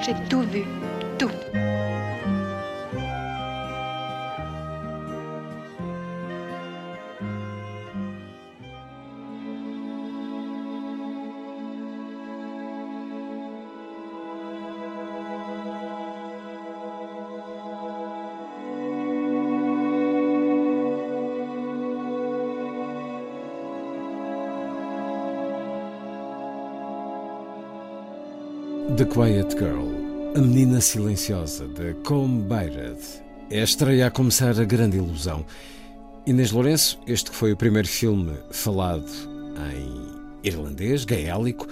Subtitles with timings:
[0.00, 0.64] J'ai tout vu,
[1.18, 1.30] tout.
[29.00, 29.88] The Quiet Girl,
[30.36, 33.00] A Menina Silenciosa, de Com Bayred,
[33.50, 35.46] é a estreia a começar a grande ilusão.
[36.26, 39.10] Inês Lourenço, este que foi o primeiro filme falado
[39.72, 41.66] em irlandês, gaélico,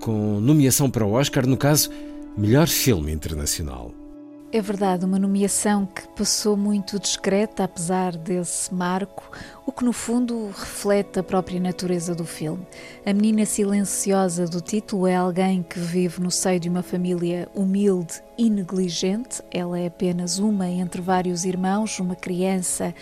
[0.00, 1.90] com nomeação para o Oscar, no caso,
[2.34, 3.92] melhor filme internacional.
[4.52, 9.30] É verdade, uma nomeação que passou muito discreta, apesar desse marco,
[9.64, 12.66] o que no fundo reflete a própria natureza do filme.
[13.06, 18.20] A menina silenciosa do título é alguém que vive no seio de uma família humilde
[18.36, 19.40] e negligente.
[19.52, 22.92] Ela é apenas uma entre vários irmãos, uma criança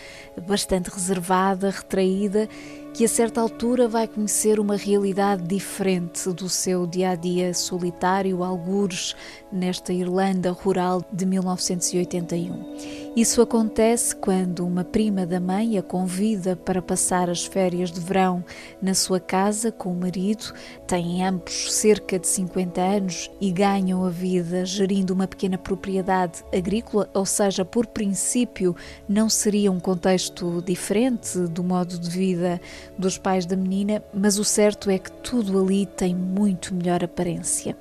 [0.46, 2.46] bastante reservada, retraída
[2.98, 8.42] que a certa altura vai conhecer uma realidade diferente do seu dia a dia solitário,
[8.42, 9.14] algures
[9.52, 13.08] nesta Irlanda rural de 1981.
[13.16, 18.44] Isso acontece quando uma prima da mãe a convida para passar as férias de verão
[18.80, 20.52] na sua casa com o marido.
[20.86, 27.08] Têm ambos cerca de 50 anos e ganham a vida gerindo uma pequena propriedade agrícola,
[27.14, 28.76] ou seja, por princípio,
[29.08, 32.60] não seria um contexto diferente do modo de vida
[32.98, 37.76] dos pais da menina, mas o certo é que tudo ali tem muito melhor aparência.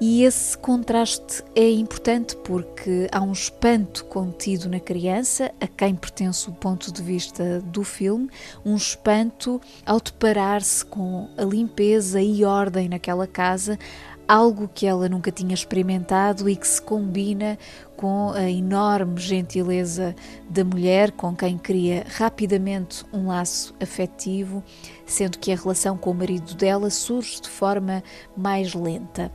[0.00, 6.48] E esse contraste é importante porque há um espanto contido na criança, a quem pertence
[6.48, 8.30] o ponto de vista do filme,
[8.64, 13.78] um espanto ao deparar-se com a limpeza e ordem naquela casa,
[14.30, 17.58] algo que ela nunca tinha experimentado e que se combina
[17.96, 20.14] com a enorme gentileza
[20.48, 24.62] da mulher com quem cria rapidamente um laço afetivo,
[25.04, 28.04] sendo que a relação com o marido dela surge de forma
[28.36, 29.32] mais lenta.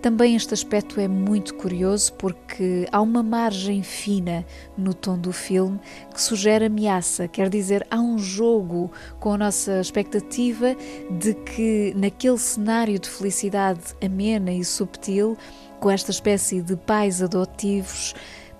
[0.00, 5.80] Também este aspecto é muito curioso porque há uma margem fina no tom do filme
[6.14, 10.76] que sugere ameaça, quer dizer, há um jogo com a nossa expectativa
[11.10, 15.36] de que naquele cenário de felicidade amena e subtil,
[15.80, 18.14] com esta espécie de pais adotivos,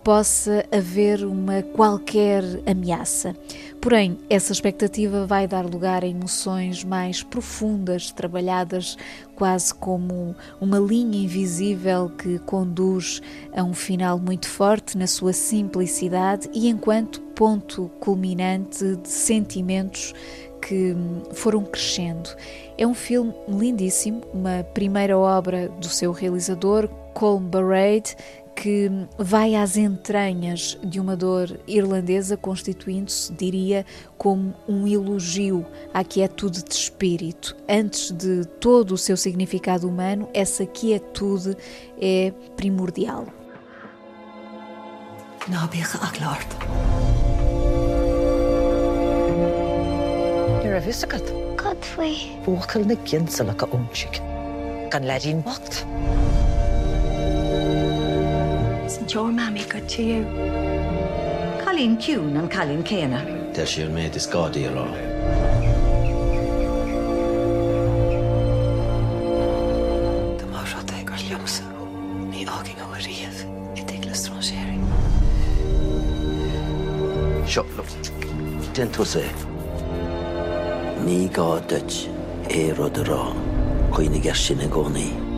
[0.08, 3.36] possa haver uma qualquer ameaça.
[3.78, 8.96] Porém, essa expectativa vai dar lugar a emoções mais profundas, trabalhadas
[9.36, 13.20] quase como uma linha invisível que conduz
[13.54, 20.14] a um final muito forte na sua simplicidade e enquanto ponto culminante de sentimentos
[20.62, 20.96] que
[21.34, 22.30] foram crescendo.
[22.78, 28.16] É um filme lindíssimo, uma primeira obra do seu realizador, Colm Barrade,
[28.60, 33.86] que vai às entranhas de uma dor irlandesa, constituindo-se, diria,
[34.16, 35.64] como um elogio
[35.94, 37.56] à quietude de espírito.
[37.69, 41.56] Antes de todo o seu significado humano, essa quietude
[42.00, 43.26] é primordial.
[51.56, 52.40] Godfrey.
[53.44, 54.20] Le go ómsig.
[54.90, 55.84] Gan ledín bocht.
[55.84, 56.47] Isn't
[59.14, 60.24] your mammy good to you?
[61.64, 63.24] Calín ciún an calín céna.
[63.54, 64.84] Der siúr méid is gádaí ará.
[70.38, 71.64] Tá má seo gur leomsa.
[72.31, 73.40] Ní ágin ó riamh
[73.76, 74.84] i d le stráséing.
[77.46, 77.64] Seo
[78.75, 79.25] Den tú sé.
[81.05, 82.10] Ní gá deit
[82.50, 83.32] é rud ará
[83.93, 85.28] chuoine gas sin na gcónaí.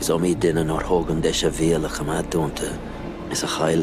[0.00, 2.89] Is ó mí duine ár thugan de a bhéalacha má dúnta
[3.30, 3.80] is a an.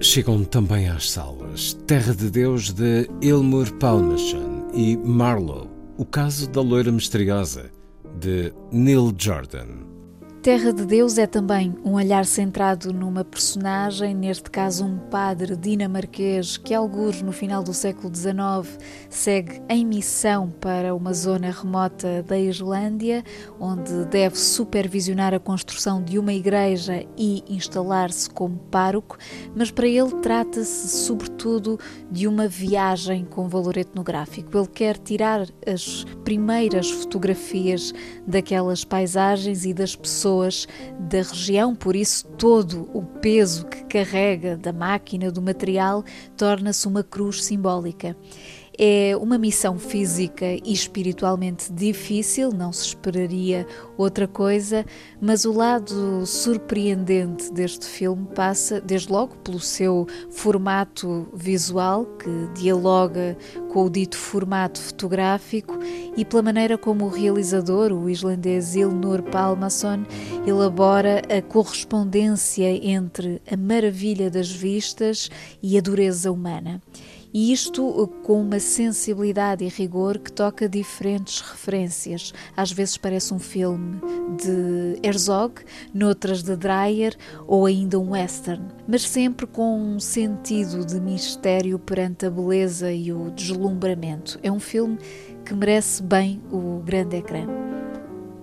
[0.00, 6.60] Chegam também às salas Terra de Deus de Ilmur Palmerson e Marlowe, o caso da
[6.60, 7.70] loira misteriosa
[8.18, 9.91] de Neil Jordan.
[10.42, 16.56] Terra de Deus é também um olhar centrado numa personagem, neste caso um padre dinamarquês
[16.56, 18.76] que, alguns no final do século XIX,
[19.08, 23.22] segue em missão para uma zona remota da Islândia,
[23.60, 29.18] onde deve supervisionar a construção de uma igreja e instalar-se como pároco,
[29.54, 31.78] mas para ele trata-se sobretudo
[32.10, 34.58] de uma viagem com valor etnográfico.
[34.58, 37.94] Ele quer tirar as primeiras fotografias
[38.26, 40.66] daquelas paisagens e das pessoas pessoas
[40.98, 46.04] da região, por isso todo o peso que carrega da máquina, do material,
[46.36, 48.16] torna-se uma cruz simbólica.
[48.78, 53.66] É uma missão física e espiritualmente difícil, não se esperaria
[53.98, 54.86] outra coisa,
[55.20, 63.36] mas o lado surpreendente deste filme passa, desde logo, pelo seu formato visual, que dialoga
[63.70, 65.78] com o dito formato fotográfico,
[66.16, 70.04] e pela maneira como o realizador, o islandês Ilnur Palmason,
[70.46, 75.30] elabora a correspondência entre a maravilha das vistas
[75.62, 76.80] e a dureza humana
[77.32, 82.32] e isto com uma sensibilidade e rigor que toca diferentes referências.
[82.56, 84.00] Às vezes parece um filme
[84.36, 85.62] de Herzog,
[85.94, 92.26] noutras de Dreyer ou ainda um western, mas sempre com um sentido de mistério perante
[92.26, 94.38] a beleza e o deslumbramento.
[94.42, 94.98] É um filme
[95.44, 97.46] que merece bem o grande ecrã.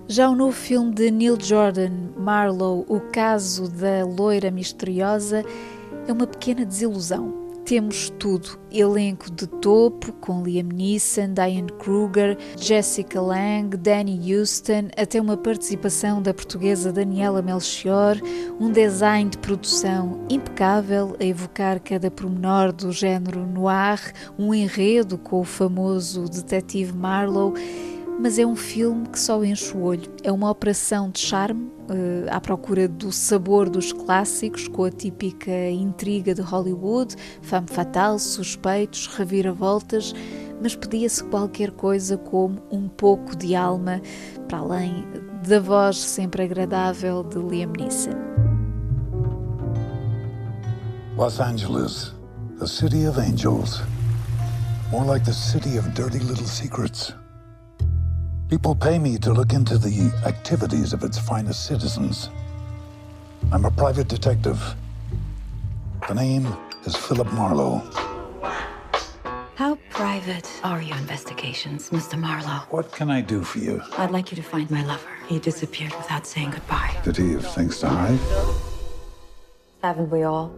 [0.07, 5.45] Já o novo filme de Neil Jordan, Marlowe, O Caso da Loira Misteriosa,
[6.07, 8.57] é uma pequena desilusão temos tudo.
[8.71, 16.19] Elenco de topo com Liam Neeson, Diane Kruger, Jessica Lange, Danny Houston, até uma participação
[16.19, 18.17] da portuguesa Daniela Melchior,
[18.59, 25.39] um design de produção impecável a evocar cada pormenor do género noir, um enredo com
[25.39, 27.53] o famoso detetive Marlowe
[28.19, 30.11] mas é um filme que só enche o olho.
[30.23, 35.69] É uma operação de charme uh, à procura do sabor dos clássicos, com a típica
[35.69, 40.13] intriga de Hollywood, fame fatal, suspeitos, reviravoltas,
[40.61, 44.01] mas pedia-se qualquer coisa como um pouco de alma,
[44.49, 45.05] para além
[45.47, 48.11] da voz sempre agradável de Liam Neeson.
[51.15, 52.13] Los Angeles,
[52.59, 53.81] the city of angels.
[54.91, 57.13] More like the city of dirty little secrets.
[58.49, 62.31] People pay me to look into the activities of its finest citizens.
[63.51, 64.59] I'm a private detective.
[66.07, 66.47] The name
[66.83, 67.83] is Philip Marlowe.
[69.53, 72.17] How private are your investigations, Mr.
[72.17, 72.65] Marlowe?
[72.71, 73.83] What can I do for you?
[73.99, 75.11] I'd like you to find my lover.
[75.27, 76.97] He disappeared without saying goodbye.
[77.03, 78.19] Did he have things to hide?
[79.83, 80.51] Haven't we all?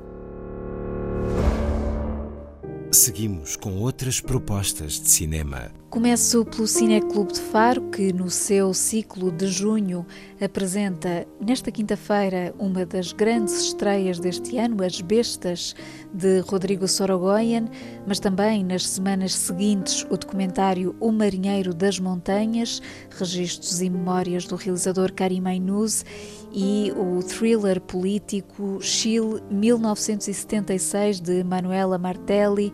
[2.92, 5.81] Seguimos com outras propostas de cinema.
[5.92, 10.06] Começo pelo Cineclube de Faro, que no seu ciclo de junho
[10.42, 15.76] apresenta nesta quinta-feira uma das grandes estreias deste ano, As Bestas,
[16.14, 17.66] de Rodrigo Sorogoyen,
[18.08, 24.56] mas também nas semanas seguintes o documentário O Marinheiro das Montanhas, registros e memórias do
[24.56, 26.06] realizador Karim Ainuz
[26.54, 32.72] e o thriller político Chile 1976 de Manuela Martelli,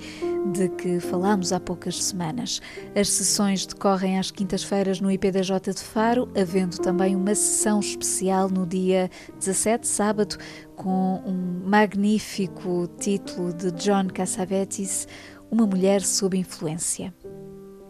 [0.52, 2.62] de que falámos há poucas semanas.
[2.96, 8.66] As sessões decorrem às quintas-feiras no IPDJ de Faro, havendo também uma sessão especial no
[8.66, 9.10] dia
[9.40, 10.38] 17, sábado,
[10.76, 15.08] com um magnífico título de John Cassavetes,
[15.52, 17.14] Uma Mulher sob Influência.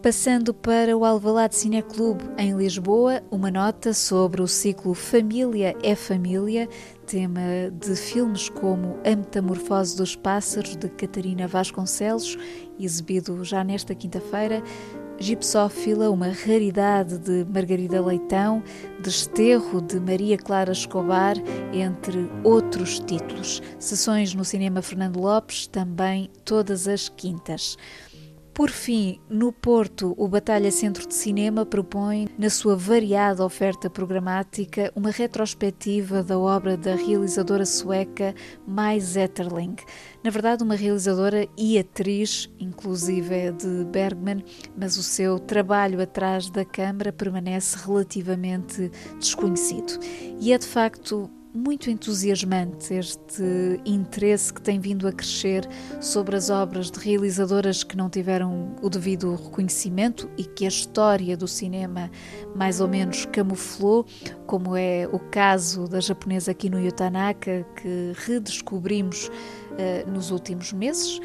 [0.02, 6.68] Passando para o Alvalade Cineclube em Lisboa, uma nota sobre o ciclo Família é Família,
[7.04, 7.40] tema
[7.72, 12.38] de filmes como A Metamorfose dos Pássaros, de Catarina Vasconcelos,
[12.78, 14.62] exibido já nesta quinta-feira,
[15.20, 18.62] Gipsófila, uma raridade de Margarida Leitão,
[19.00, 21.34] Desterro de Maria Clara Escobar,
[21.72, 23.60] entre outros títulos.
[23.80, 27.76] Sessões no Cinema Fernando Lopes, também todas as quintas.
[28.58, 34.92] Por fim, no Porto, o Batalha Centro de Cinema propõe, na sua variada oferta programática,
[34.96, 38.34] uma retrospectiva da obra da realizadora sueca
[38.66, 39.76] Mai Zetterling.
[40.24, 44.44] Na verdade, uma realizadora e atriz, inclusive é de Bergman,
[44.76, 50.00] mas o seu trabalho atrás da câmara permanece relativamente desconhecido.
[50.40, 53.42] E é de facto muito entusiasmante este
[53.84, 55.68] interesse que tem vindo a crescer
[56.00, 61.36] sobre as obras de realizadoras que não tiveram o devido reconhecimento e que a história
[61.36, 62.10] do cinema
[62.54, 64.06] mais ou menos camuflou,
[64.46, 71.20] como é o caso da japonesa Kinuyo Tanaka, que redescobrimos uh, nos últimos meses.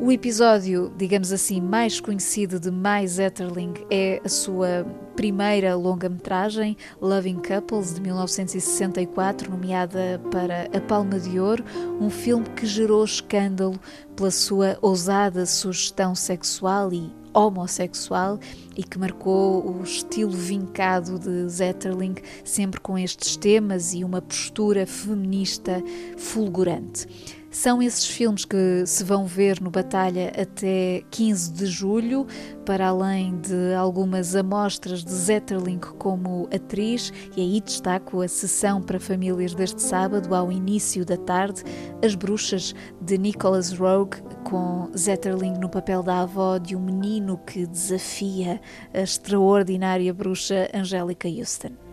[0.00, 4.84] O episódio, digamos assim, mais conhecido de Mais Etterling é a sua
[5.14, 11.64] primeira longa-metragem, Loving Couples, de 1964, nomeada para a Palma de Ouro,
[12.00, 13.78] um filme que gerou escândalo
[14.16, 18.38] pela sua ousada sugestão sexual e homossexual
[18.76, 24.86] e que marcou o estilo vincado de Zetterling, sempre com estes temas e uma postura
[24.86, 25.82] feminista
[26.16, 27.06] fulgurante.
[27.52, 32.26] São esses filmes que se vão ver no Batalha até 15 de julho,
[32.64, 38.98] para além de algumas amostras de Zetterling como atriz, e aí destaco a sessão para
[38.98, 41.62] famílias deste sábado, ao início da tarde,
[42.02, 47.66] As Bruxas, de Nicholas Rogue, com Zetterling no papel da avó de um menino que
[47.66, 48.62] desafia
[48.94, 51.91] a extraordinária bruxa Angélica Houston.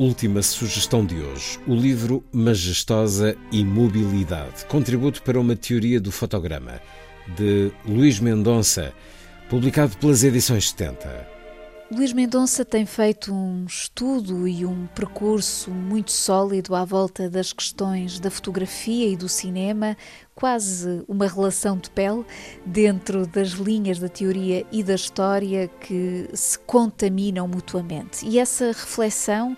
[0.00, 6.80] Última sugestão de hoje: o livro Majestosa Imobilidade Contributo para uma Teoria do Fotograma,
[7.36, 8.94] de Luís Mendonça,
[9.50, 11.28] publicado pelas edições 70.
[11.92, 18.20] Luís Mendonça tem feito um estudo e um percurso muito sólido à volta das questões
[18.20, 19.96] da fotografia e do cinema,
[20.36, 22.24] quase uma relação de pele
[22.64, 28.24] dentro das linhas da teoria e da história que se contaminam mutuamente.
[28.24, 29.56] E essa reflexão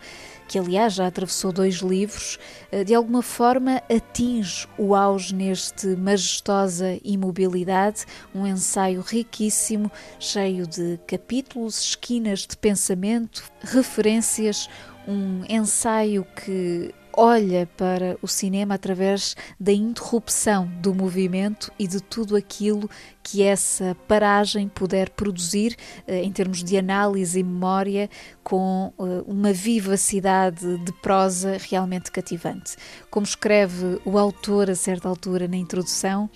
[0.52, 2.38] que aliás já atravessou dois livros,
[2.70, 8.04] eh, de alguma forma atinge o auge neste Majestosa Imobilidade,
[8.34, 9.90] um ensaio riquíssimo,
[10.20, 14.68] cheio de capítulos, esquinas de pensamento, referências,
[15.08, 22.36] um ensaio que olha para o cinema através da interrupção do movimento e de tudo
[22.36, 22.88] aquilo
[23.22, 25.76] que essa paragem puder produzir
[26.06, 28.10] eh, em termos de análise e memória,
[28.42, 32.76] com eh, uma vivacidade de prosa realmente cativante.
[33.10, 36.28] Como escreve o autor a certa altura na introdução,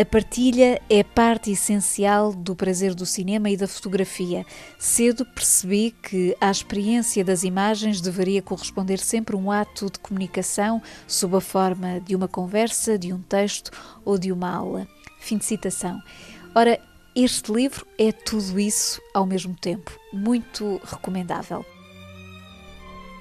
[0.00, 4.46] a partilha é parte essencial do prazer do cinema e da fotografia.
[4.78, 11.36] Cedo percebi que à experiência das imagens deveria corresponder sempre um ato de comunicação sob
[11.36, 13.72] a forma de uma conversa, de um texto
[14.04, 14.86] ou de uma aula.
[15.18, 16.00] Fim de citação.
[16.54, 16.78] Ora,
[17.16, 19.90] este livro é tudo isso ao mesmo tempo.
[20.12, 21.66] Muito recomendável.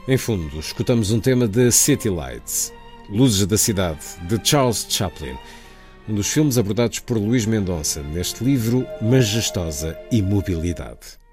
[0.07, 2.71] Em fundo, escutamos um tema de City Lights,
[3.09, 5.35] Luzes da Cidade, de Charles Chaplin
[6.07, 11.26] um dos filmes abordados por Luís Mendonça neste livro Majestosa Imobilidade.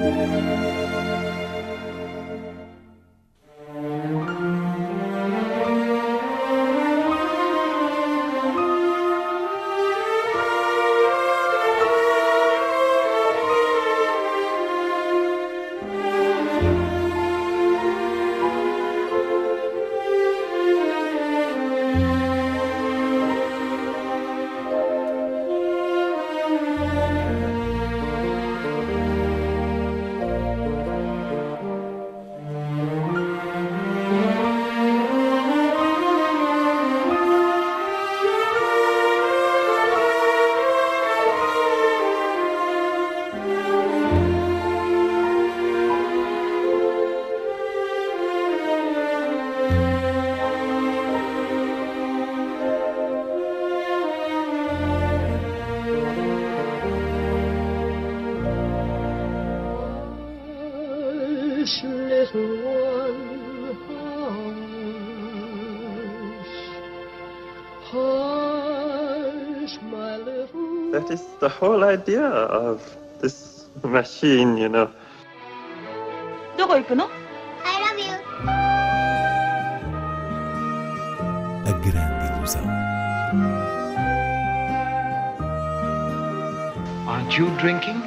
[0.00, 0.59] Música
[70.99, 72.81] That is the whole idea of
[73.21, 74.89] this machine, you know.
[76.57, 77.09] どこ行くの
[77.63, 78.13] I love you.
[81.65, 82.63] A grande ilusão.
[87.07, 88.01] Aren't you drinking?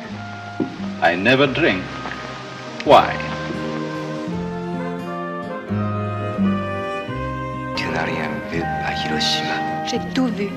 [1.02, 1.82] I never drink.
[2.84, 3.14] Why?
[7.76, 9.84] Tu n'as rien vu à Hiroshima.
[9.86, 10.48] J'ai tout vu.